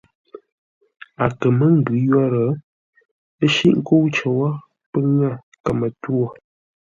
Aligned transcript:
A 1.23 1.25
kə̂ 1.39 1.49
mə́ 1.57 1.69
ngʉ̌ 1.77 1.97
yə́rə́, 2.09 2.49
ə́ 3.43 3.47
shíʼ 3.53 3.75
nkə́u 3.79 4.05
cər 4.15 4.31
wó, 4.37 4.47
pə́ 4.91 5.01
ŋə̂ 5.17 5.31
kəmə-twô. 5.63 6.19